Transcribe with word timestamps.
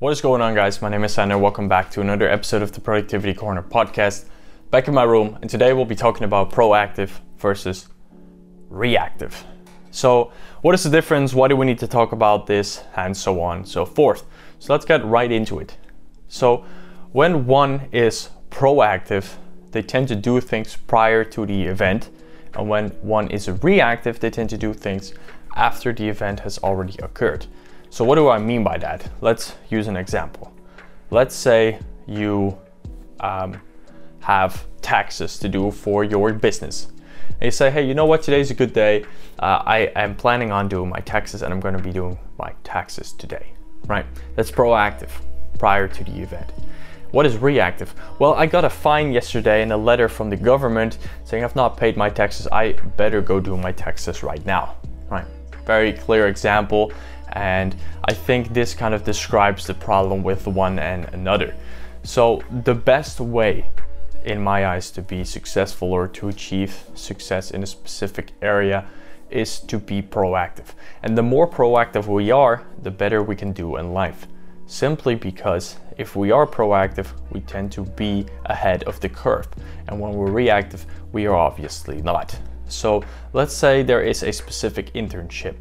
What 0.00 0.12
is 0.12 0.20
going 0.20 0.40
on, 0.40 0.54
guys? 0.54 0.80
My 0.80 0.88
name 0.88 1.02
is 1.02 1.14
Sander. 1.14 1.36
Welcome 1.36 1.68
back 1.68 1.90
to 1.90 2.00
another 2.00 2.28
episode 2.28 2.62
of 2.62 2.70
the 2.70 2.80
Productivity 2.80 3.34
Corner 3.34 3.64
podcast. 3.64 4.26
Back 4.70 4.86
in 4.86 4.94
my 4.94 5.02
room, 5.02 5.36
and 5.40 5.50
today 5.50 5.72
we'll 5.72 5.86
be 5.86 5.96
talking 5.96 6.22
about 6.22 6.52
proactive 6.52 7.10
versus 7.38 7.88
reactive. 8.68 9.44
So, 9.90 10.30
what 10.62 10.72
is 10.76 10.84
the 10.84 10.90
difference? 10.90 11.34
Why 11.34 11.48
do 11.48 11.56
we 11.56 11.66
need 11.66 11.80
to 11.80 11.88
talk 11.88 12.12
about 12.12 12.46
this? 12.46 12.84
And 12.94 13.16
so 13.16 13.40
on, 13.40 13.56
and 13.56 13.68
so 13.68 13.84
forth. 13.84 14.22
So, 14.60 14.72
let's 14.72 14.84
get 14.84 15.04
right 15.04 15.32
into 15.32 15.58
it. 15.58 15.76
So, 16.28 16.64
when 17.10 17.46
one 17.46 17.88
is 17.90 18.30
proactive, 18.50 19.34
they 19.72 19.82
tend 19.82 20.06
to 20.08 20.14
do 20.14 20.40
things 20.40 20.76
prior 20.76 21.24
to 21.24 21.44
the 21.44 21.64
event, 21.64 22.10
and 22.54 22.68
when 22.68 22.90
one 23.02 23.32
is 23.32 23.50
reactive, 23.64 24.20
they 24.20 24.30
tend 24.30 24.50
to 24.50 24.56
do 24.56 24.72
things 24.72 25.12
after 25.56 25.92
the 25.92 26.08
event 26.08 26.38
has 26.38 26.56
already 26.58 26.96
occurred. 27.02 27.46
So 27.90 28.04
what 28.04 28.16
do 28.16 28.28
I 28.28 28.38
mean 28.38 28.62
by 28.62 28.78
that? 28.78 29.10
Let's 29.20 29.54
use 29.70 29.88
an 29.88 29.96
example. 29.96 30.52
Let's 31.10 31.34
say 31.34 31.78
you 32.06 32.58
um, 33.20 33.60
have 34.20 34.66
taxes 34.82 35.38
to 35.38 35.48
do 35.48 35.70
for 35.70 36.04
your 36.04 36.32
business. 36.32 36.88
And 37.40 37.44
you 37.44 37.50
say, 37.50 37.70
hey, 37.70 37.86
you 37.86 37.94
know 37.94 38.04
what? 38.04 38.22
Today's 38.22 38.50
a 38.50 38.54
good 38.54 38.72
day. 38.72 39.04
Uh, 39.38 39.62
I 39.64 39.78
am 39.96 40.14
planning 40.14 40.52
on 40.52 40.68
doing 40.68 40.90
my 40.90 41.00
taxes 41.00 41.42
and 41.42 41.52
I'm 41.52 41.60
going 41.60 41.76
to 41.76 41.82
be 41.82 41.92
doing 41.92 42.18
my 42.38 42.52
taxes 42.62 43.12
today, 43.12 43.52
right? 43.86 44.04
That's 44.36 44.50
proactive 44.50 45.10
prior 45.58 45.88
to 45.88 46.04
the 46.04 46.20
event. 46.20 46.52
What 47.10 47.24
is 47.24 47.38
reactive? 47.38 47.94
Well, 48.18 48.34
I 48.34 48.44
got 48.44 48.66
a 48.66 48.70
fine 48.70 49.12
yesterday 49.12 49.62
and 49.62 49.72
a 49.72 49.76
letter 49.76 50.10
from 50.10 50.28
the 50.28 50.36
government 50.36 50.98
saying 51.24 51.42
I've 51.42 51.56
not 51.56 51.76
paid 51.76 51.96
my 51.96 52.10
taxes. 52.10 52.46
I 52.52 52.72
better 52.98 53.22
go 53.22 53.40
do 53.40 53.56
my 53.56 53.72
taxes 53.72 54.22
right 54.22 54.44
now, 54.44 54.76
right? 55.10 55.24
Very 55.64 55.94
clear 55.94 56.28
example 56.28 56.92
and 57.32 57.76
I 58.04 58.14
think 58.14 58.52
this 58.52 58.74
kind 58.74 58.94
of 58.94 59.04
describes 59.04 59.66
the 59.66 59.74
problem 59.74 60.22
with 60.22 60.46
one 60.46 60.78
and 60.78 61.04
another. 61.12 61.54
So, 62.04 62.42
the 62.64 62.74
best 62.74 63.20
way, 63.20 63.66
in 64.24 64.42
my 64.42 64.66
eyes, 64.66 64.90
to 64.92 65.02
be 65.02 65.24
successful 65.24 65.92
or 65.92 66.08
to 66.08 66.28
achieve 66.28 66.84
success 66.94 67.50
in 67.50 67.62
a 67.62 67.66
specific 67.66 68.32
area 68.40 68.86
is 69.30 69.60
to 69.60 69.78
be 69.78 70.00
proactive. 70.00 70.74
And 71.02 71.16
the 71.16 71.22
more 71.22 71.46
proactive 71.46 72.06
we 72.06 72.30
are, 72.30 72.64
the 72.82 72.90
better 72.90 73.22
we 73.22 73.36
can 73.36 73.52
do 73.52 73.76
in 73.76 73.92
life. 73.92 74.26
Simply 74.66 75.14
because 75.14 75.76
if 75.96 76.14
we 76.14 76.30
are 76.30 76.46
proactive, 76.46 77.08
we 77.32 77.40
tend 77.40 77.72
to 77.72 77.84
be 77.84 78.26
ahead 78.46 78.84
of 78.84 79.00
the 79.00 79.08
curve. 79.08 79.48
And 79.88 79.98
when 79.98 80.12
we're 80.12 80.30
reactive, 80.30 80.86
we 81.12 81.26
are 81.26 81.34
obviously 81.34 82.02
not. 82.02 82.38
So 82.68 83.02
let's 83.32 83.54
say 83.54 83.82
there 83.82 84.02
is 84.02 84.22
a 84.22 84.32
specific 84.32 84.92
internship 84.92 85.60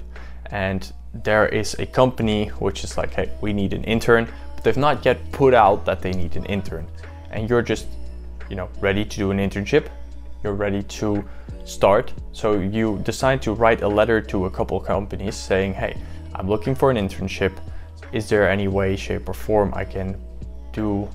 and 0.51 0.91
there 1.13 1.47
is 1.47 1.73
a 1.79 1.85
company 1.85 2.47
which 2.59 2.83
is 2.83 2.97
like, 2.97 3.13
hey, 3.13 3.31
we 3.41 3.53
need 3.53 3.73
an 3.73 3.83
intern, 3.83 4.31
but 4.55 4.63
they've 4.63 4.77
not 4.77 5.05
yet 5.05 5.31
put 5.31 5.53
out 5.53 5.85
that 5.85 6.01
they 6.01 6.11
need 6.11 6.35
an 6.35 6.45
intern. 6.45 6.87
And 7.31 7.49
you're 7.49 7.61
just, 7.61 7.87
you 8.49 8.55
know, 8.55 8.69
ready 8.79 9.03
to 9.03 9.17
do 9.17 9.31
an 9.31 9.37
internship. 9.37 9.87
You're 10.43 10.53
ready 10.53 10.83
to 10.83 11.23
start. 11.65 12.13
So 12.31 12.59
you 12.59 12.99
decide 13.03 13.41
to 13.43 13.53
write 13.53 13.81
a 13.81 13.87
letter 13.87 14.21
to 14.21 14.45
a 14.45 14.49
couple 14.49 14.79
companies 14.79 15.35
saying, 15.35 15.73
hey, 15.73 15.97
I'm 16.35 16.47
looking 16.47 16.75
for 16.75 16.91
an 16.91 16.97
internship. 16.97 17.57
Is 18.13 18.29
there 18.29 18.49
any 18.49 18.67
way, 18.67 18.95
shape, 18.95 19.27
or 19.27 19.33
form 19.33 19.73
I 19.75 19.83
can 19.83 20.21
do 20.71 21.09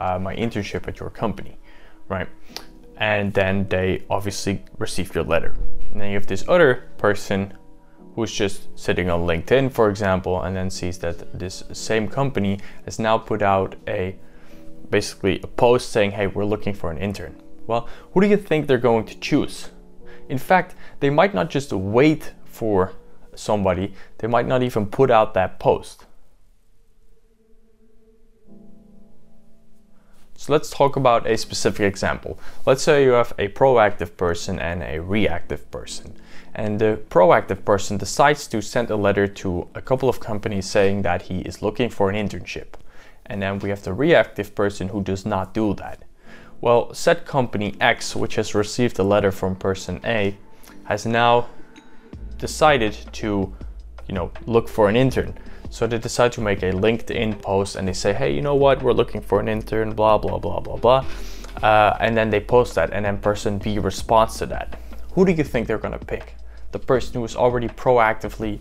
uh, 0.00 0.18
my 0.18 0.34
internship 0.34 0.88
at 0.88 0.98
your 0.98 1.10
company? 1.10 1.56
Right. 2.08 2.28
And 2.96 3.32
then 3.32 3.68
they 3.68 4.04
obviously 4.10 4.64
receive 4.78 5.14
your 5.14 5.24
letter. 5.24 5.54
And 5.92 6.00
then 6.00 6.08
you 6.08 6.14
have 6.14 6.26
this 6.26 6.44
other 6.48 6.90
person 6.98 7.52
who's 8.14 8.32
just 8.32 8.68
sitting 8.78 9.10
on 9.10 9.26
LinkedIn, 9.26 9.72
for 9.72 9.90
example, 9.90 10.42
and 10.42 10.56
then 10.56 10.70
sees 10.70 10.98
that 10.98 11.38
this 11.38 11.64
same 11.72 12.08
company 12.08 12.60
has 12.84 12.98
now 12.98 13.18
put 13.18 13.42
out 13.42 13.74
a 13.88 14.16
basically 14.90 15.40
a 15.42 15.46
post 15.46 15.90
saying, 15.90 16.12
hey, 16.12 16.26
we're 16.26 16.44
looking 16.44 16.74
for 16.74 16.90
an 16.90 16.98
intern. 16.98 17.34
Well, 17.66 17.88
who 18.12 18.20
do 18.20 18.28
you 18.28 18.36
think 18.36 18.66
they're 18.66 18.78
going 18.78 19.06
to 19.06 19.18
choose? 19.18 19.70
In 20.28 20.38
fact, 20.38 20.74
they 21.00 21.10
might 21.10 21.34
not 21.34 21.50
just 21.50 21.72
wait 21.72 22.32
for 22.44 22.92
somebody, 23.34 23.94
they 24.18 24.28
might 24.28 24.46
not 24.46 24.62
even 24.62 24.86
put 24.86 25.10
out 25.10 25.34
that 25.34 25.58
post. 25.58 26.06
So 30.36 30.52
let's 30.52 30.70
talk 30.70 30.96
about 30.96 31.26
a 31.26 31.36
specific 31.38 31.86
example. 31.86 32.38
Let's 32.66 32.82
say 32.82 33.04
you 33.04 33.12
have 33.12 33.32
a 33.38 33.48
proactive 33.48 34.16
person 34.16 34.58
and 34.58 34.82
a 34.82 35.00
reactive 35.00 35.70
person 35.70 36.16
and 36.54 36.78
the 36.78 37.00
proactive 37.10 37.64
person 37.64 37.96
decides 37.96 38.46
to 38.48 38.62
send 38.62 38.90
a 38.90 38.96
letter 38.96 39.26
to 39.26 39.66
a 39.74 39.82
couple 39.82 40.08
of 40.08 40.20
companies 40.20 40.70
saying 40.70 41.02
that 41.02 41.22
he 41.22 41.40
is 41.40 41.62
looking 41.62 41.90
for 41.90 42.10
an 42.10 42.16
internship. 42.16 42.74
And 43.26 43.42
then 43.42 43.58
we 43.58 43.70
have 43.70 43.82
the 43.82 43.92
reactive 43.92 44.54
person 44.54 44.88
who 44.88 45.02
does 45.02 45.26
not 45.26 45.54
do 45.54 45.74
that. 45.74 46.04
Well, 46.60 46.94
said 46.94 47.26
company 47.26 47.74
X, 47.80 48.14
which 48.14 48.36
has 48.36 48.54
received 48.54 48.98
a 48.98 49.02
letter 49.02 49.32
from 49.32 49.56
person 49.56 50.00
A, 50.04 50.36
has 50.84 51.06
now 51.06 51.48
decided 52.38 52.96
to, 53.12 53.52
you 54.08 54.14
know, 54.14 54.30
look 54.46 54.68
for 54.68 54.88
an 54.88 54.96
intern. 54.96 55.36
So 55.70 55.86
they 55.88 55.98
decide 55.98 56.32
to 56.32 56.40
make 56.40 56.62
a 56.62 56.70
LinkedIn 56.70 57.42
post 57.42 57.74
and 57.74 57.88
they 57.88 57.92
say, 57.92 58.12
hey, 58.12 58.32
you 58.32 58.42
know 58.42 58.54
what, 58.54 58.82
we're 58.82 58.92
looking 58.92 59.20
for 59.20 59.40
an 59.40 59.48
intern, 59.48 59.92
blah, 59.92 60.18
blah, 60.18 60.38
blah, 60.38 60.60
blah, 60.60 60.76
blah. 60.76 61.04
Uh, 61.62 61.96
and 62.00 62.16
then 62.16 62.30
they 62.30 62.40
post 62.40 62.74
that, 62.74 62.92
and 62.92 63.04
then 63.04 63.18
person 63.18 63.58
B 63.58 63.78
responds 63.78 64.38
to 64.38 64.46
that. 64.46 64.78
Who 65.12 65.24
do 65.24 65.32
you 65.32 65.44
think 65.44 65.66
they're 65.66 65.78
gonna 65.78 65.98
pick? 65.98 66.34
The 66.74 66.78
person 66.80 67.14
who 67.14 67.22
has 67.22 67.36
already 67.36 67.68
proactively 67.68 68.60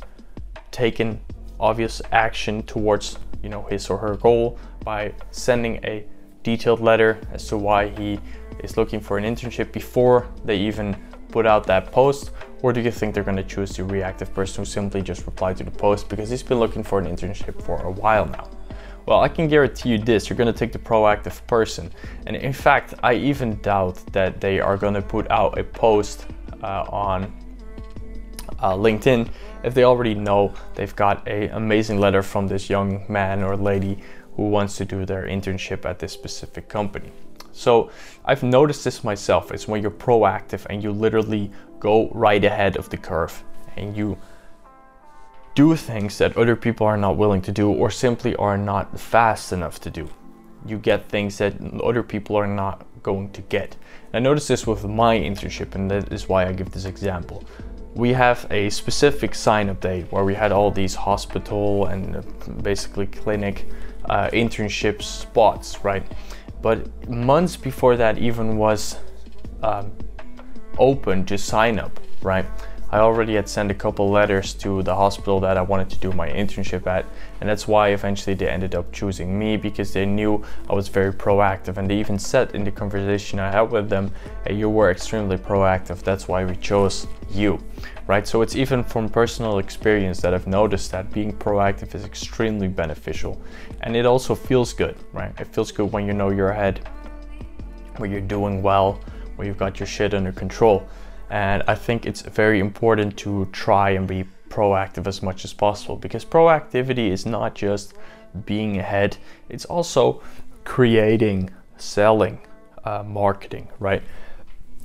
taken 0.69 1.19
obvious 1.59 1.99
action 2.11 2.61
towards 2.61 3.17
you 3.41 3.49
know 3.49 3.63
his 3.63 3.89
or 3.89 3.97
her 3.97 4.15
goal 4.17 4.59
by 4.83 5.11
sending 5.31 5.83
a 5.83 6.05
detailed 6.43 6.79
letter 6.79 7.19
as 7.31 7.47
to 7.47 7.57
why 7.57 7.89
he 7.89 8.19
is 8.59 8.77
looking 8.77 8.99
for 8.99 9.17
an 9.17 9.23
internship 9.23 9.71
before 9.71 10.27
they 10.45 10.57
even 10.57 10.95
put 11.29 11.47
out 11.47 11.65
that 11.65 11.91
post? 11.91 12.29
Or 12.61 12.71
do 12.71 12.81
you 12.81 12.91
think 12.91 13.15
they're 13.15 13.23
going 13.23 13.37
to 13.37 13.43
choose 13.55 13.75
the 13.75 13.83
reactive 13.83 14.31
person 14.31 14.61
who 14.61 14.65
simply 14.65 15.01
just 15.01 15.25
replied 15.25 15.57
to 15.57 15.63
the 15.63 15.71
post 15.71 16.07
because 16.07 16.29
he's 16.29 16.43
been 16.43 16.59
looking 16.59 16.83
for 16.83 16.99
an 16.99 17.07
internship 17.07 17.59
for 17.63 17.81
a 17.81 17.91
while 17.91 18.27
now? 18.27 18.47
Well 19.07 19.21
i 19.21 19.27
can 19.27 19.47
guarantee 19.47 19.89
you 19.89 19.97
this 19.97 20.29
you're 20.29 20.37
going 20.37 20.53
to 20.53 20.59
take 20.61 20.71
the 20.71 20.85
proactive 20.91 21.45
person. 21.47 21.89
And 22.27 22.35
in 22.35 22.53
fact 22.53 22.93
i 23.01 23.15
even 23.15 23.59
doubt 23.61 23.95
that 24.11 24.39
they 24.39 24.59
are 24.59 24.77
going 24.77 24.93
to 24.93 25.01
put 25.01 25.25
out 25.31 25.57
a 25.57 25.63
post 25.63 26.27
uh, 26.61 26.85
on 26.89 27.33
uh, 28.63 28.73
LinkedIn 28.73 29.29
if 29.63 29.73
they 29.73 29.83
already 29.83 30.15
know 30.15 30.53
they've 30.75 30.95
got 30.95 31.27
an 31.27 31.51
amazing 31.51 31.99
letter 31.99 32.23
from 32.23 32.47
this 32.47 32.69
young 32.69 33.05
man 33.07 33.43
or 33.43 33.55
lady 33.55 33.99
who 34.35 34.49
wants 34.49 34.77
to 34.77 34.85
do 34.85 35.05
their 35.05 35.23
internship 35.27 35.85
at 35.85 35.99
this 35.99 36.11
specific 36.11 36.67
company. 36.69 37.11
So 37.51 37.91
I've 38.25 38.41
noticed 38.41 38.83
this 38.83 39.03
myself. 39.03 39.51
It's 39.51 39.67
when 39.67 39.81
you're 39.81 39.91
proactive 39.91 40.65
and 40.69 40.81
you 40.81 40.91
literally 40.91 41.51
go 41.79 42.09
right 42.09 42.43
ahead 42.43 42.77
of 42.77 42.89
the 42.89 42.97
curve 42.97 43.43
and 43.77 43.95
you 43.95 44.17
do 45.53 45.75
things 45.75 46.17
that 46.17 46.35
other 46.35 46.55
people 46.55 46.87
are 46.87 46.97
not 46.97 47.15
willing 47.15 47.41
to 47.43 47.51
do 47.51 47.71
or 47.71 47.91
simply 47.91 48.35
are 48.37 48.57
not 48.57 48.99
fast 48.99 49.51
enough 49.53 49.79
to 49.81 49.89
do. 49.91 50.09
You 50.65 50.79
get 50.79 51.09
things 51.09 51.37
that 51.37 51.53
other 51.83 52.01
people 52.01 52.35
are 52.37 52.47
not 52.47 52.87
going 53.03 53.29
to 53.33 53.41
get. 53.41 53.75
I 54.13 54.19
noticed 54.19 54.47
this 54.47 54.65
with 54.65 54.85
my 54.85 55.17
internship, 55.17 55.75
and 55.75 55.91
that 55.91 56.11
is 56.11 56.29
why 56.29 56.47
I 56.47 56.53
give 56.53 56.71
this 56.71 56.85
example 56.85 57.43
we 57.95 58.13
have 58.13 58.47
a 58.49 58.69
specific 58.69 59.35
sign 59.35 59.69
up 59.69 59.79
day 59.79 60.05
where 60.09 60.23
we 60.23 60.33
had 60.33 60.51
all 60.51 60.71
these 60.71 60.95
hospital 60.95 61.85
and 61.87 62.15
uh, 62.15 62.21
basically 62.61 63.07
clinic 63.07 63.69
uh, 64.05 64.29
internship 64.29 65.01
spots, 65.01 65.83
right? 65.83 66.05
But 66.61 67.09
months 67.09 67.55
before 67.55 67.95
that 67.97 68.17
even 68.17 68.57
was 68.57 68.97
um, 69.61 69.91
open 70.77 71.25
to 71.25 71.37
sign 71.37 71.77
up, 71.77 71.99
right? 72.21 72.45
I 72.93 72.99
already 72.99 73.33
had 73.33 73.49
sent 73.49 73.71
a 73.71 73.73
couple 73.73 74.11
letters 74.11 74.53
to 74.53 74.83
the 74.83 74.93
hospital 74.93 75.39
that 75.39 75.57
I 75.57 75.63
wanted 75.63 75.89
to 75.89 75.97
do 75.97 76.11
my 76.11 76.29
internship 76.29 76.85
at, 76.85 77.07
and 77.41 77.49
that's 77.49 77.67
why 77.67 77.87
eventually 77.87 78.35
they 78.35 78.47
ended 78.47 78.75
up 78.75 78.91
choosing 78.91 79.39
me 79.39 79.57
because 79.57 79.91
they 79.91 80.05
knew 80.05 80.43
I 80.69 80.75
was 80.75 80.89
very 80.89 81.11
proactive. 81.11 81.77
And 81.77 81.89
they 81.89 81.95
even 81.95 82.19
said 82.19 82.53
in 82.53 82.63
the 82.63 82.69
conversation 82.69 83.39
I 83.39 83.49
had 83.49 83.71
with 83.71 83.89
them, 83.89 84.11
hey, 84.45 84.53
you 84.53 84.69
were 84.69 84.91
extremely 84.91 85.37
proactive, 85.37 86.03
that's 86.03 86.27
why 86.27 86.45
we 86.45 86.55
chose 86.57 87.07
you, 87.31 87.57
right? 88.05 88.27
So 88.27 88.43
it's 88.43 88.55
even 88.55 88.83
from 88.83 89.09
personal 89.09 89.57
experience 89.57 90.21
that 90.21 90.35
I've 90.35 90.45
noticed 90.45 90.91
that 90.91 91.11
being 91.11 91.33
proactive 91.33 91.95
is 91.95 92.05
extremely 92.05 92.67
beneficial. 92.67 93.41
And 93.81 93.95
it 93.95 94.05
also 94.05 94.35
feels 94.35 94.71
good, 94.71 94.95
right? 95.13 95.33
It 95.39 95.47
feels 95.47 95.71
good 95.71 95.91
when 95.91 96.05
you 96.05 96.13
know 96.13 96.29
you're 96.29 96.51
ahead, 96.51 96.87
when 97.97 98.11
you're 98.11 98.21
doing 98.21 98.61
well, 98.61 99.01
when 99.35 99.47
you've 99.47 99.57
got 99.57 99.79
your 99.79 99.87
shit 99.87 100.13
under 100.13 100.31
control. 100.31 100.87
And 101.33 101.63
I 101.67 101.73
think 101.73 102.05
it's 102.05 102.21
very 102.21 102.59
important 102.59 103.17
to 103.17 103.45
try 103.51 103.89
and 103.89 104.07
be 104.07 104.25
proactive 104.49 105.07
as 105.07 105.23
much 105.23 105.43
as 105.43 105.51
possible 105.51 105.95
because 105.95 106.23
proactivity 106.23 107.09
is 107.09 107.25
not 107.25 107.55
just 107.55 107.95
being 108.45 108.77
ahead, 108.77 109.17
it's 109.49 109.65
also 109.65 110.21
creating, 110.63 111.49
selling, 111.77 112.37
uh, 112.85 113.01
marketing, 113.01 113.67
right? 113.79 114.03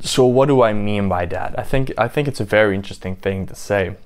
So 0.00 0.24
what 0.24 0.46
do 0.48 0.62
I 0.62 0.72
mean 0.72 1.06
by 1.06 1.26
that? 1.26 1.58
I 1.58 1.64
think 1.64 1.92
I 1.98 2.08
think 2.08 2.26
it's 2.28 2.40
a 2.40 2.46
very 2.46 2.74
interesting 2.74 3.14
thing 3.14 3.44
to 3.48 3.54
say. 3.54 3.96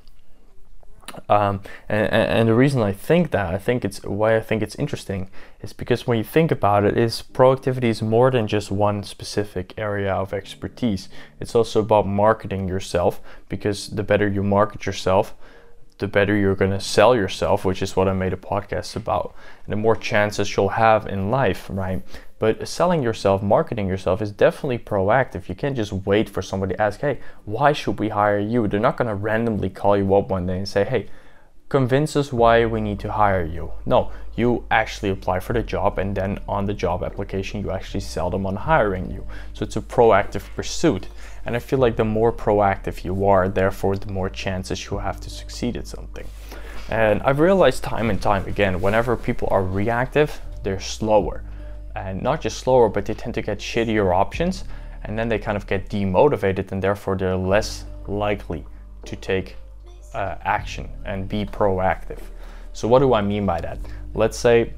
Um, 1.29 1.61
and, 1.89 2.13
and 2.13 2.49
the 2.49 2.55
reason 2.55 2.83
I 2.83 2.93
think 2.93 3.31
that, 3.31 3.55
I 3.55 3.59
think 3.59 3.85
it's 3.85 4.03
why 4.03 4.37
I 4.37 4.41
think 4.41 4.63
it's 4.63 4.75
interesting, 4.77 5.31
is 5.61 5.73
because 5.73 6.07
when 6.07 6.19
you 6.19 6.25
think 6.25 6.51
about 6.51 6.85
it, 6.85 6.97
is 6.97 7.23
productivity 7.23 7.89
is 7.89 8.03
more 8.03 8.31
than 8.31 8.47
just 8.47 8.71
one 8.71 9.03
specific 9.03 9.75
area 9.77 10.13
of 10.13 10.33
expertise. 10.33 11.09
It's 11.41 11.55
also 11.55 11.81
about 11.81 12.07
marketing 12.07 12.69
yourself, 12.69 13.21
because 13.49 13.89
the 13.89 14.03
better 14.03 14.29
you 14.29 14.43
market 14.43 14.87
yourself, 14.87 15.35
the 15.99 16.09
better 16.09 16.35
you're 16.37 16.57
going 16.57 16.71
to 16.71 16.81
sell 16.81 17.15
yourself, 17.15 17.65
which 17.65 17.83
is 17.83 17.95
what 17.95 18.09
I 18.09 18.13
made 18.13 18.33
a 18.33 18.37
podcast 18.37 18.97
about, 18.97 19.35
and 19.65 19.73
the 19.73 19.77
more 19.77 19.95
chances 19.95 20.57
you'll 20.57 20.71
have 20.71 21.07
in 21.07 21.31
life, 21.31 21.69
right? 21.71 22.03
But 22.43 22.67
selling 22.67 23.05
yourself, 23.05 23.41
marketing 23.41 23.87
yourself 23.87 24.21
is 24.21 24.33
definitely 24.33 24.81
proactive. 24.81 25.49
You 25.49 25.55
can't 25.55 25.77
just 25.77 25.93
wait 25.93 26.29
for 26.29 26.43
somebody 26.43 26.75
to 26.75 26.83
ask, 26.83 26.99
hey, 26.99 27.21
why 27.45 27.73
should 27.73 28.01
we 28.01 28.09
hire 28.09 28.41
you? 28.41 28.67
They're 28.67 28.81
not 28.81 28.97
going 28.97 29.07
to 29.07 29.15
randomly 29.15 29.71
call 29.71 29.97
you 29.97 30.13
up 30.17 30.29
one 30.29 30.49
day 30.49 30.59
and 30.59 30.69
say, 30.69 30.83
hey, 30.83 31.07
convince 31.69 32.17
us 32.17 32.33
why 32.33 32.67
we 32.67 32.81
need 32.81 32.99
to 32.99 33.13
hire 33.13 33.45
you. 33.45 33.71
No, 33.87 34.11
you 34.35 34.65
actually 34.73 35.11
apply 35.11 35.39
for 35.39 35.53
the 35.53 35.63
job 35.63 36.01
and 36.01 36.17
then 36.17 36.41
on 36.49 36.65
the 36.65 36.75
job 36.75 37.05
application, 37.05 37.61
you 37.61 37.71
actually 37.71 38.01
sell 38.01 38.29
them 38.29 38.45
on 38.45 38.57
hiring 38.57 39.09
you. 39.09 39.25
So 39.53 39.63
it's 39.63 39.77
a 39.77 39.81
proactive 39.81 40.43
pursuit. 40.57 41.07
And 41.47 41.55
I 41.55 41.61
feel 41.61 41.79
like 41.79 41.95
the 41.95 42.05
more 42.05 42.33
proactive 42.33 43.05
you 43.05 43.25
are, 43.25 43.49
therefore, 43.49 43.97
the 43.97 44.13
more 44.13 44.29
chances 44.29 44.91
you 44.91 44.99
have 44.99 45.21
to 45.21 45.31
succeed 45.31 45.77
at 45.77 45.87
something. 45.87 46.27
And 46.89 47.23
I've 47.23 47.39
realized 47.39 47.85
time 47.85 48.11
and 48.11 48.21
time 48.21 48.47
again, 48.47 48.81
whenever 48.81 49.17
people 49.17 49.47
are 49.53 49.63
reactive, 49.63 50.41
they're 50.65 50.81
slower 50.81 51.45
and 51.95 52.23
not 52.23 52.41
just 52.41 52.59
slower, 52.59 52.89
but 52.89 53.05
they 53.05 53.15
tend 53.15 53.35
to 53.35 53.43
get 53.43 53.59
shittier 53.59 54.15
options 54.15 54.65
and 55.05 55.19
then 55.19 55.29
they 55.29 55.39
kind 55.39 55.57
of 55.57 55.67
get 55.67 55.89
demotivated 55.89 56.73
and 56.73 56.83
therefore 56.83 57.17
they're 57.17 57.37
less 57.37 57.85
likely 58.07 58.65
to 59.05 59.17
take 59.17 59.57
uh, 60.15 60.37
action 60.43 60.89
and 61.05 61.29
be 61.29 61.45
proactive. 61.45 62.21
So, 62.73 62.89
what 62.89 63.01
do 63.01 63.15
I 63.15 63.21
mean 63.21 63.47
by 63.47 63.61
that? 63.61 63.79
Let's 64.15 64.39
say 64.39 64.73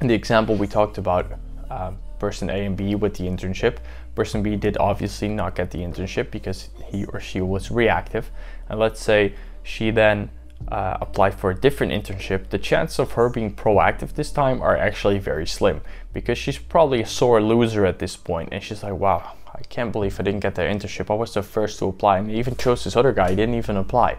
in 0.00 0.06
the 0.06 0.14
example 0.14 0.56
we 0.56 0.66
talked 0.66 0.98
about, 0.98 1.32
uh, 1.70 1.92
person 2.18 2.48
A 2.50 2.64
and 2.64 2.76
B 2.76 2.94
with 2.94 3.14
the 3.14 3.24
internship, 3.24 3.78
person 4.14 4.42
B 4.42 4.56
did 4.56 4.76
obviously 4.78 5.28
not 5.28 5.54
get 5.54 5.70
the 5.70 5.78
internship 5.78 6.30
because 6.30 6.70
he 6.86 7.04
or 7.06 7.20
she 7.20 7.40
was 7.40 7.70
reactive. 7.70 8.30
And 8.68 8.80
let's 8.80 9.00
say 9.00 9.34
she 9.62 9.90
then 9.90 10.30
uh, 10.68 10.98
apply 11.00 11.30
for 11.30 11.50
a 11.50 11.54
different 11.54 11.92
internship, 11.92 12.48
the 12.48 12.58
chance 12.58 12.98
of 12.98 13.12
her 13.12 13.28
being 13.28 13.54
proactive 13.54 14.14
this 14.14 14.32
time 14.32 14.60
are 14.60 14.76
actually 14.76 15.18
very 15.18 15.46
slim 15.46 15.80
because 16.12 16.38
she's 16.38 16.58
probably 16.58 17.02
a 17.02 17.06
sore 17.06 17.40
loser 17.40 17.86
at 17.86 17.98
this 17.98 18.16
point 18.16 18.48
and 18.52 18.62
she's 18.62 18.82
like, 18.82 18.94
wow, 18.94 19.32
I 19.54 19.62
can't 19.62 19.92
believe 19.92 20.18
I 20.18 20.22
didn't 20.22 20.40
get 20.40 20.54
that 20.56 20.68
internship. 20.68 21.10
I 21.10 21.14
was 21.14 21.34
the 21.34 21.42
first 21.42 21.78
to 21.78 21.86
apply 21.86 22.18
and 22.18 22.30
even 22.30 22.56
chose 22.56 22.84
this 22.84 22.96
other 22.96 23.12
guy, 23.12 23.30
he 23.30 23.36
didn't 23.36 23.54
even 23.54 23.76
apply, 23.76 24.16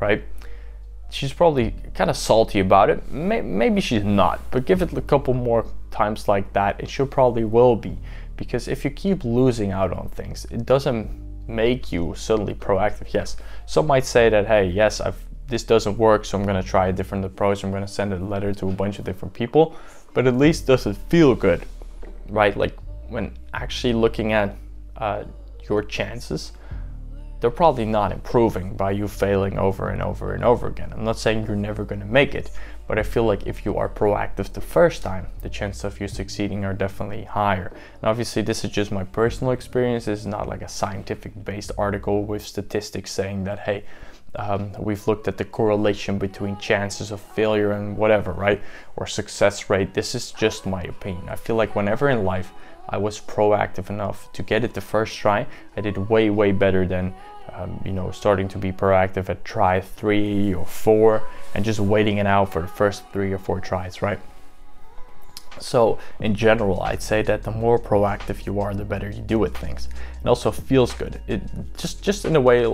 right? 0.00 0.22
She's 1.10 1.32
probably 1.32 1.74
kind 1.94 2.10
of 2.10 2.16
salty 2.16 2.60
about 2.60 2.90
it. 2.90 3.10
Maybe 3.10 3.80
she's 3.80 4.04
not, 4.04 4.40
but 4.50 4.66
give 4.66 4.82
it 4.82 4.92
a 4.92 5.00
couple 5.00 5.32
more 5.32 5.64
times 5.90 6.28
like 6.28 6.52
that, 6.52 6.78
and 6.80 6.88
she 6.88 7.02
probably 7.06 7.44
will 7.44 7.76
be. 7.76 7.96
Because 8.36 8.68
if 8.68 8.84
you 8.84 8.90
keep 8.90 9.24
losing 9.24 9.72
out 9.72 9.90
on 9.92 10.10
things, 10.10 10.44
it 10.50 10.66
doesn't 10.66 11.08
make 11.48 11.90
you 11.90 12.14
suddenly 12.14 12.52
proactive. 12.52 13.12
Yes, 13.14 13.38
some 13.64 13.86
might 13.86 14.04
say 14.04 14.28
that, 14.28 14.46
hey, 14.46 14.66
yes, 14.66 15.00
I've 15.00 15.24
this 15.48 15.64
doesn't 15.64 15.96
work, 15.96 16.24
so 16.24 16.38
I'm 16.38 16.44
gonna 16.44 16.62
try 16.62 16.88
a 16.88 16.92
different 16.92 17.24
approach. 17.24 17.64
I'm 17.64 17.72
gonna 17.72 17.88
send 17.88 18.12
a 18.12 18.18
letter 18.18 18.52
to 18.54 18.68
a 18.68 18.72
bunch 18.72 18.98
of 18.98 19.04
different 19.04 19.34
people, 19.34 19.74
but 20.14 20.26
at 20.26 20.36
least 20.36 20.66
does 20.66 20.86
it 20.86 20.96
feel 21.08 21.34
good, 21.34 21.64
right? 22.28 22.56
Like 22.56 22.76
when 23.08 23.32
actually 23.54 23.94
looking 23.94 24.32
at 24.32 24.54
uh, 24.98 25.24
your 25.68 25.82
chances, 25.82 26.52
they're 27.40 27.50
probably 27.50 27.86
not 27.86 28.12
improving 28.12 28.74
by 28.76 28.90
you 28.90 29.08
failing 29.08 29.58
over 29.58 29.90
and 29.90 30.02
over 30.02 30.34
and 30.34 30.44
over 30.44 30.66
again. 30.66 30.92
I'm 30.92 31.04
not 31.04 31.18
saying 31.18 31.46
you're 31.46 31.56
never 31.56 31.84
gonna 31.84 32.04
make 32.04 32.34
it, 32.34 32.50
but 32.86 32.98
I 32.98 33.02
feel 33.02 33.24
like 33.24 33.46
if 33.46 33.64
you 33.64 33.76
are 33.76 33.88
proactive 33.88 34.52
the 34.52 34.60
first 34.60 35.02
time, 35.02 35.28
the 35.42 35.48
chances 35.48 35.84
of 35.84 36.00
you 36.00 36.08
succeeding 36.08 36.64
are 36.64 36.74
definitely 36.74 37.24
higher. 37.24 37.72
And 38.02 38.04
obviously, 38.04 38.42
this 38.42 38.64
is 38.64 38.70
just 38.70 38.90
my 38.90 39.04
personal 39.04 39.52
experience. 39.52 40.06
This 40.06 40.20
is 40.20 40.26
not 40.26 40.48
like 40.48 40.62
a 40.62 40.68
scientific 40.68 41.44
based 41.44 41.70
article 41.78 42.24
with 42.24 42.44
statistics 42.44 43.12
saying 43.12 43.44
that, 43.44 43.60
hey, 43.60 43.84
um, 44.36 44.72
we've 44.78 45.06
looked 45.08 45.26
at 45.28 45.38
the 45.38 45.44
correlation 45.44 46.18
between 46.18 46.56
chances 46.58 47.10
of 47.10 47.20
failure 47.20 47.72
and 47.72 47.96
whatever, 47.96 48.32
right? 48.32 48.60
Or 48.96 49.06
success 49.06 49.70
rate. 49.70 49.94
This 49.94 50.14
is 50.14 50.32
just 50.32 50.66
my 50.66 50.82
opinion. 50.82 51.28
I 51.28 51.36
feel 51.36 51.56
like 51.56 51.74
whenever 51.74 52.08
in 52.08 52.24
life 52.24 52.52
I 52.88 52.98
was 52.98 53.20
proactive 53.20 53.90
enough 53.90 54.32
to 54.32 54.42
get 54.42 54.64
it 54.64 54.74
the 54.74 54.80
first 54.80 55.16
try, 55.16 55.46
I 55.76 55.80
did 55.80 55.96
way, 55.96 56.30
way 56.30 56.52
better 56.52 56.86
than, 56.86 57.14
um, 57.52 57.80
you 57.84 57.92
know, 57.92 58.10
starting 58.10 58.48
to 58.48 58.58
be 58.58 58.72
proactive 58.72 59.28
at 59.28 59.44
try 59.44 59.80
three 59.80 60.54
or 60.54 60.66
four 60.66 61.22
and 61.54 61.64
just 61.64 61.80
waiting 61.80 62.18
it 62.18 62.26
out 62.26 62.52
for 62.52 62.62
the 62.62 62.68
first 62.68 63.04
three 63.12 63.32
or 63.32 63.38
four 63.38 63.60
tries, 63.60 64.02
right? 64.02 64.20
So 65.60 65.98
in 66.20 66.34
general, 66.34 66.82
I'd 66.82 67.02
say 67.02 67.22
that 67.22 67.42
the 67.42 67.50
more 67.50 67.78
proactive 67.78 68.46
you 68.46 68.60
are, 68.60 68.74
the 68.74 68.84
better 68.84 69.10
you 69.10 69.22
do 69.22 69.38
with 69.38 69.56
things. 69.56 69.88
It 70.20 70.26
also 70.26 70.50
feels 70.50 70.92
good. 70.94 71.20
It 71.26 71.42
just 71.76 72.02
just 72.02 72.24
in 72.24 72.36
a 72.36 72.40
way 72.40 72.66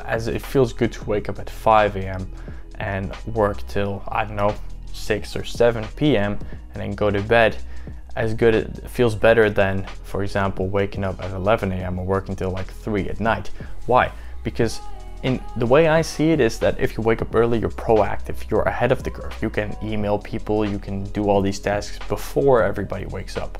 as 0.00 0.28
it 0.28 0.42
feels 0.42 0.72
good 0.72 0.92
to 0.92 1.04
wake 1.04 1.28
up 1.28 1.38
at 1.38 1.50
5 1.50 1.96
a.m. 1.96 2.30
and 2.76 3.14
work 3.26 3.66
till 3.66 4.02
I 4.08 4.24
don't 4.24 4.36
know 4.36 4.54
6 4.92 5.36
or 5.36 5.44
7 5.44 5.84
p.m. 5.96 6.38
and 6.72 6.82
then 6.82 6.92
go 6.94 7.10
to 7.10 7.22
bed. 7.22 7.56
As 8.14 8.34
good 8.34 8.54
it 8.54 8.90
feels 8.90 9.14
better 9.14 9.48
than, 9.48 9.86
for 10.04 10.22
example, 10.22 10.68
waking 10.68 11.02
up 11.02 11.22
at 11.22 11.30
11 11.30 11.72
a.m. 11.72 11.98
or 11.98 12.04
working 12.04 12.36
till 12.36 12.50
like 12.50 12.66
3 12.66 13.08
at 13.08 13.20
night. 13.20 13.50
Why? 13.86 14.12
Because 14.44 14.80
in 15.22 15.40
the 15.56 15.66
way 15.66 15.88
I 15.88 16.02
see 16.02 16.30
it 16.30 16.40
is 16.40 16.58
that 16.58 16.80
if 16.80 16.96
you 16.96 17.02
wake 17.02 17.22
up 17.22 17.34
early, 17.34 17.58
you're 17.58 17.70
proactive, 17.70 18.50
you're 18.50 18.62
ahead 18.62 18.90
of 18.90 19.02
the 19.04 19.10
curve. 19.10 19.34
You 19.40 19.50
can 19.50 19.76
email 19.82 20.18
people, 20.18 20.68
you 20.68 20.78
can 20.78 21.04
do 21.12 21.28
all 21.28 21.40
these 21.40 21.60
tasks 21.60 21.98
before 22.08 22.62
everybody 22.62 23.06
wakes 23.06 23.36
up. 23.36 23.58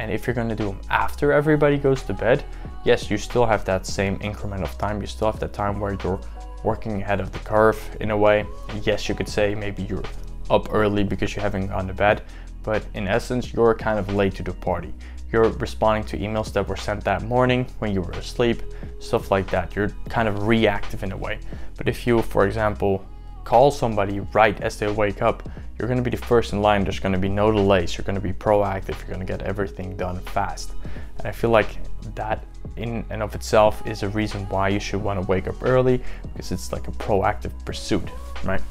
And 0.00 0.10
if 0.10 0.26
you're 0.26 0.34
gonna 0.34 0.56
do 0.56 0.66
them 0.66 0.80
after 0.88 1.32
everybody 1.32 1.76
goes 1.76 2.02
to 2.04 2.14
bed, 2.14 2.44
yes, 2.84 3.10
you 3.10 3.18
still 3.18 3.44
have 3.44 3.64
that 3.66 3.86
same 3.86 4.18
increment 4.22 4.62
of 4.62 4.76
time. 4.78 5.02
You 5.02 5.06
still 5.06 5.30
have 5.30 5.38
that 5.40 5.52
time 5.52 5.80
where 5.80 5.98
you're 6.02 6.20
working 6.64 7.02
ahead 7.02 7.20
of 7.20 7.30
the 7.30 7.40
curve 7.40 7.78
in 8.00 8.10
a 8.10 8.16
way. 8.16 8.46
Yes, 8.82 9.08
you 9.08 9.14
could 9.14 9.28
say 9.28 9.54
maybe 9.54 9.82
you're 9.82 10.04
up 10.50 10.72
early 10.72 11.04
because 11.04 11.36
you 11.36 11.42
haven't 11.42 11.66
gone 11.66 11.86
to 11.88 11.94
bed, 11.94 12.22
but 12.62 12.84
in 12.94 13.06
essence, 13.06 13.52
you're 13.52 13.74
kind 13.74 13.98
of 13.98 14.14
late 14.14 14.34
to 14.36 14.42
the 14.42 14.52
party. 14.52 14.94
You're 15.32 15.48
responding 15.48 16.04
to 16.04 16.18
emails 16.18 16.52
that 16.52 16.68
were 16.68 16.76
sent 16.76 17.04
that 17.04 17.22
morning 17.22 17.66
when 17.78 17.92
you 17.92 18.02
were 18.02 18.12
asleep, 18.12 18.62
stuff 19.00 19.30
like 19.30 19.50
that. 19.50 19.74
You're 19.74 19.88
kind 20.10 20.28
of 20.28 20.46
reactive 20.46 21.02
in 21.02 21.12
a 21.12 21.16
way. 21.16 21.38
But 21.76 21.88
if 21.88 22.06
you, 22.06 22.20
for 22.20 22.46
example, 22.46 23.04
call 23.44 23.70
somebody 23.70 24.20
right 24.32 24.60
as 24.60 24.78
they 24.78 24.90
wake 24.90 25.22
up, 25.22 25.48
you're 25.78 25.88
to 25.96 26.02
be 26.02 26.10
the 26.10 26.24
first 26.24 26.52
in 26.52 26.60
line. 26.60 26.84
There's 26.84 27.00
to 27.14 27.18
be 27.18 27.28
no 27.28 27.50
delays. 27.50 27.96
You're 27.96 28.04
to 28.14 28.20
be 28.20 28.32
proactive. 28.32 29.00
You're 29.00 29.16
to 29.18 29.24
get 29.24 29.42
everything 29.42 29.96
done 29.96 30.20
fast. 30.20 30.72
And 31.18 31.26
I 31.26 31.32
feel 31.32 31.50
like 31.50 31.78
that 32.14 32.44
in 32.76 33.04
and 33.10 33.22
of 33.22 33.34
itself 33.34 33.86
is 33.86 34.02
a 34.02 34.08
reason 34.10 34.48
why 34.48 34.68
you 34.68 34.80
should 34.80 35.02
want 35.02 35.20
to 35.20 35.26
wake 35.26 35.48
up 35.48 35.62
early 35.62 36.02
because 36.32 36.52
it's 36.52 36.72
like 36.72 36.88
a 36.88 36.92
proactive 36.92 37.52
pursuit, 37.64 38.08
right? 38.44 38.62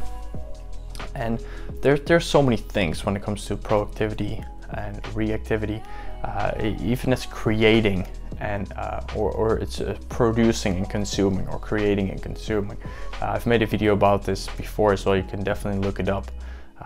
And 1.15 1.44
there, 1.82 1.98
there's 1.98 2.25
so 2.25 2.41
many 2.41 2.58
things 2.58 3.06
when 3.06 3.15
it 3.15 3.24
comes 3.24 3.46
to 3.46 3.58
proactivity 3.58 4.46
and 4.78 5.01
reactivity 5.16 5.82
uh, 6.24 6.51
even 6.84 7.13
as 7.13 7.25
creating 7.25 8.08
and 8.40 8.72
uh, 8.74 9.01
or, 9.16 9.32
or 9.32 9.58
it's 9.58 9.82
uh, 9.82 9.98
producing 10.10 10.78
and 10.78 10.90
consuming 10.90 11.48
or 11.48 11.60
creating 11.60 12.10
and 12.10 12.22
consuming. 12.22 12.78
Uh, 13.22 13.32
I've 13.32 13.48
made 13.48 13.62
a 13.62 13.66
video 13.66 13.94
about 13.94 14.24
this 14.24 14.48
before, 14.58 14.96
so 14.98 15.13
you 15.13 15.24
can 15.24 15.44
definitely 15.44 15.82
look 15.82 16.00
it 16.00 16.10
up 16.10 16.32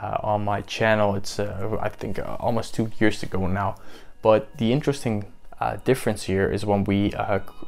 uh, 0.01 0.17
on 0.21 0.43
my 0.43 0.61
channel. 0.61 1.15
It's 1.15 1.39
I 1.39 1.89
think 1.89 2.19
almost 2.39 2.73
two 2.73 2.89
years 2.99 3.23
ago 3.23 3.45
now. 3.47 3.75
But 4.21 4.57
the 4.57 4.71
interesting 4.71 5.31
difference 5.83 6.23
here 6.23 6.51
is 6.51 6.65
when 6.65 6.83
we 6.85 7.13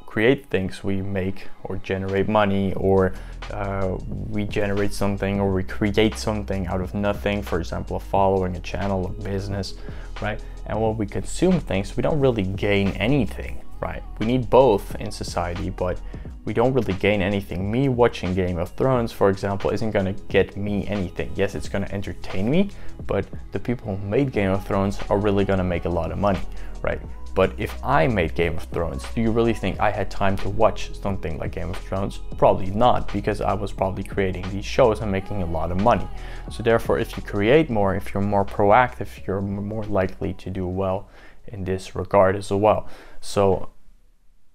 create 0.08 0.48
things, 0.48 0.84
we 0.84 1.02
make 1.02 1.48
or 1.66 1.76
generate 1.78 2.28
money, 2.28 2.74
or 2.74 3.14
uh, 3.52 3.96
we 4.30 4.46
generate 4.46 4.94
something, 4.94 5.40
or 5.40 5.54
we 5.54 5.64
create 5.64 6.18
something 6.18 6.66
out 6.66 6.82
of 6.82 6.96
nothing. 6.96 7.44
For 7.44 7.60
example, 7.60 8.00
following, 8.00 8.56
a 8.56 8.60
channel, 8.62 9.06
a 9.06 9.10
business, 9.22 9.76
right? 10.22 10.42
And 10.66 10.82
when 10.82 10.98
we 10.98 11.06
consume 11.06 11.60
things, 11.60 11.96
we 11.96 12.02
don't 12.02 12.20
really 12.20 12.44
gain 12.44 12.90
anything, 13.10 13.62
right? 13.80 14.02
We 14.18 14.26
need 14.26 14.50
both 14.50 14.96
in 14.96 15.12
society, 15.12 15.70
but 15.70 16.02
we 16.46 16.54
don't 16.54 16.74
really 16.74 16.94
gain 16.94 17.22
anything. 17.22 17.70
Me 17.70 17.90
watching 17.90 18.34
Game 18.34 18.58
of 18.58 18.72
Thrones, 18.72 19.12
for 19.12 19.30
example, 19.30 19.70
isn't 19.70 19.92
gonna 19.92 20.14
get 20.30 20.56
me 20.56 20.88
anything. 20.88 21.30
Yes, 21.36 21.56
it's 21.56 21.68
gonna 21.68 21.90
entertain 21.92 22.50
me, 22.50 22.70
but 23.06 23.26
the 23.52 23.60
people 23.60 23.96
who 23.96 24.08
made 24.08 24.32
Game 24.32 24.52
of 24.52 24.66
Thrones 24.66 24.98
are 25.10 25.18
really 25.18 25.44
gonna 25.44 25.70
make 25.76 25.84
a 25.84 25.90
lot 25.90 26.12
of 26.14 26.18
money, 26.18 26.40
right? 26.82 27.02
But 27.38 27.54
if 27.60 27.78
I 27.84 28.08
made 28.08 28.34
Game 28.34 28.58
of 28.58 28.64
Thrones, 28.64 29.04
do 29.14 29.22
you 29.22 29.30
really 29.30 29.54
think 29.54 29.80
I 29.80 29.92
had 29.92 30.10
time 30.10 30.38
to 30.38 30.50
watch 30.50 30.92
something 31.00 31.38
like 31.38 31.52
Game 31.52 31.70
of 31.70 31.78
Thrones? 31.78 32.20
Probably 32.36 32.72
not, 32.72 33.14
because 33.14 33.42
I 33.42 33.54
was 33.54 33.72
probably 33.72 34.04
creating 34.04 34.50
these 34.50 34.66
shows 34.66 35.02
and 35.02 35.12
making 35.12 35.44
a 35.44 35.46
lot 35.46 35.70
of 35.70 35.80
money. 35.80 36.08
So 36.50 36.64
therefore, 36.64 36.98
if 36.98 37.16
you 37.16 37.22
create 37.22 37.70
more, 37.70 37.94
if 37.94 38.12
you're 38.12 38.24
more 38.24 38.44
proactive, 38.44 39.24
you're 39.28 39.40
more 39.40 39.84
likely 39.84 40.34
to 40.34 40.50
do 40.50 40.66
well 40.66 41.10
in 41.50 41.64
this 41.64 41.96
regard 41.96 42.36
as 42.36 42.50
well. 42.50 42.90
So 43.22 43.70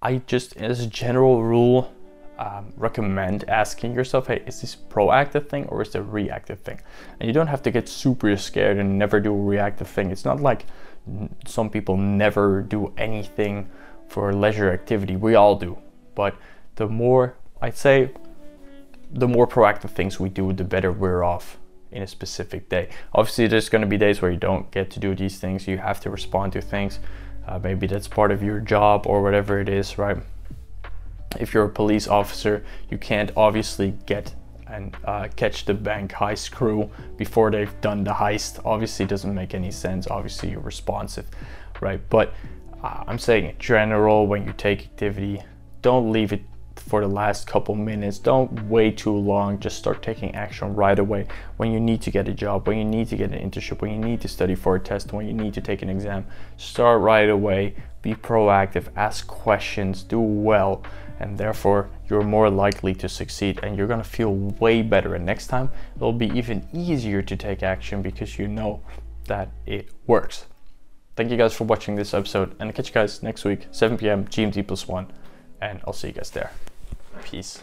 I 0.01 0.17
just, 0.27 0.57
as 0.57 0.81
a 0.81 0.87
general 0.87 1.41
rule, 1.41 1.89
um, 2.37 2.73
recommend 2.75 3.47
asking 3.47 3.93
yourself, 3.93 4.27
hey, 4.27 4.43
is 4.45 4.59
this 4.59 4.75
proactive 4.75 5.47
thing 5.47 5.67
or 5.67 5.83
is 5.83 5.95
it 5.95 5.99
a 5.99 6.01
reactive 6.01 6.59
thing? 6.59 6.81
And 7.21 7.27
you 7.27 7.33
don't 7.33 7.47
have 7.47 7.61
to 7.63 7.71
get 7.71 7.87
super 7.87 8.35
scared 8.35 8.77
and 8.77 8.99
never 8.99 9.21
do 9.21 9.31
a 9.33 9.41
reactive 9.41 9.87
thing. 9.87 10.11
It's 10.11 10.25
not 10.25 10.41
like 10.41 10.65
some 11.45 11.69
people 11.69 11.97
never 11.97 12.61
do 12.61 12.93
anything 12.97 13.69
for 14.07 14.33
leisure 14.33 14.71
activity. 14.71 15.15
We 15.15 15.35
all 15.35 15.55
do. 15.55 15.77
But 16.15 16.35
the 16.75 16.87
more, 16.87 17.35
I'd 17.61 17.77
say, 17.77 18.11
the 19.11 19.27
more 19.27 19.47
proactive 19.47 19.91
things 19.91 20.19
we 20.19 20.29
do, 20.29 20.53
the 20.53 20.63
better 20.63 20.91
we're 20.91 21.23
off 21.23 21.57
in 21.91 22.01
a 22.01 22.07
specific 22.07 22.69
day. 22.69 22.89
Obviously, 23.13 23.47
there's 23.47 23.69
going 23.69 23.81
to 23.81 23.87
be 23.87 23.97
days 23.97 24.21
where 24.21 24.31
you 24.31 24.37
don't 24.37 24.71
get 24.71 24.89
to 24.91 24.99
do 24.99 25.13
these 25.13 25.39
things. 25.39 25.67
You 25.67 25.77
have 25.77 25.99
to 26.01 26.09
respond 26.09 26.53
to 26.53 26.61
things. 26.61 26.99
Uh, 27.47 27.59
maybe 27.59 27.87
that's 27.87 28.07
part 28.07 28.31
of 28.31 28.41
your 28.41 28.59
job 28.59 29.05
or 29.05 29.21
whatever 29.21 29.59
it 29.59 29.69
is, 29.69 29.97
right? 29.97 30.17
if 31.39 31.53
you're 31.53 31.65
a 31.65 31.69
police 31.69 32.07
officer, 32.07 32.63
you 32.89 32.97
can't 32.97 33.31
obviously 33.35 33.93
get 34.05 34.35
and 34.73 34.97
uh, 35.05 35.27
catch 35.35 35.65
the 35.65 35.73
bank 35.73 36.11
heist 36.11 36.51
crew 36.51 36.89
before 37.17 37.51
they've 37.51 37.79
done 37.81 38.03
the 38.03 38.11
heist. 38.11 38.59
Obviously, 38.65 39.05
doesn't 39.05 39.33
make 39.33 39.53
any 39.53 39.71
sense. 39.71 40.07
Obviously, 40.07 40.49
you're 40.51 40.59
responsive, 40.59 41.27
right? 41.79 42.01
But 42.09 42.33
uh, 42.83 43.03
I'm 43.07 43.19
saying 43.19 43.45
in 43.45 43.57
general, 43.59 44.27
when 44.27 44.45
you 44.45 44.53
take 44.53 44.81
activity, 44.81 45.41
don't 45.81 46.11
leave 46.11 46.33
it 46.33 46.41
for 46.75 47.01
the 47.01 47.07
last 47.07 47.47
couple 47.47 47.75
minutes. 47.75 48.19
Don't 48.19 48.51
wait 48.67 48.97
too 48.97 49.15
long. 49.15 49.59
Just 49.59 49.77
start 49.77 50.01
taking 50.01 50.33
action 50.35 50.75
right 50.75 50.97
away. 50.97 51.27
When 51.57 51.71
you 51.71 51.79
need 51.79 52.01
to 52.03 52.11
get 52.11 52.27
a 52.27 52.33
job, 52.33 52.67
when 52.67 52.77
you 52.77 52.85
need 52.85 53.07
to 53.09 53.15
get 53.15 53.31
an 53.31 53.39
internship, 53.39 53.81
when 53.81 53.91
you 53.91 53.97
need 53.97 54.21
to 54.21 54.27
study 54.27 54.55
for 54.55 54.75
a 54.75 54.79
test, 54.79 55.13
when 55.13 55.27
you 55.27 55.33
need 55.33 55.53
to 55.53 55.61
take 55.61 55.81
an 55.81 55.89
exam, 55.89 56.25
start 56.57 57.01
right 57.01 57.29
away. 57.29 57.75
Be 58.01 58.13
proactive, 58.13 58.87
ask 58.95 59.27
questions, 59.27 60.03
do 60.03 60.19
well 60.19 60.83
and 61.19 61.37
therefore 61.37 61.89
you're 62.09 62.23
more 62.23 62.49
likely 62.49 62.93
to 62.93 63.07
succeed 63.07 63.59
and 63.63 63.77
you're 63.77 63.87
gonna 63.87 64.03
feel 64.03 64.33
way 64.33 64.81
better 64.81 65.15
and 65.15 65.25
next 65.25 65.47
time 65.47 65.71
it'll 65.95 66.11
be 66.11 66.27
even 66.37 66.67
easier 66.73 67.21
to 67.21 67.37
take 67.37 67.63
action 67.63 68.01
because 68.01 68.37
you 68.37 68.47
know 68.47 68.81
that 69.27 69.49
it 69.65 69.89
works. 70.05 70.47
Thank 71.15 71.31
you 71.31 71.37
guys 71.37 71.53
for 71.53 71.63
watching 71.63 71.95
this 71.95 72.13
episode 72.13 72.55
and 72.59 72.63
I'll 72.63 72.73
catch 72.73 72.89
you 72.89 72.93
guys 72.93 73.23
next 73.23 73.45
week 73.45 73.67
7 73.71 73.97
p.m. 73.97 74.25
GMT 74.25 74.67
plus 74.67 74.87
1 74.87 75.11
and 75.69 75.81
I'll 75.85 75.93
see 75.93 76.07
you 76.07 76.13
guys 76.13 76.31
there. 76.31 76.51
Peace. 77.23 77.61